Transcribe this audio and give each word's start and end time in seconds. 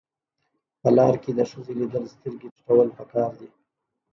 په 0.81 0.89
لار 0.97 1.15
کې 1.23 1.31
د 1.35 1.39
ښځې 1.51 1.73
لیدل 1.79 2.03
سترګې 2.13 2.47
ټیټول 2.55 2.89
پکار 2.97 3.31
دي. 3.39 3.49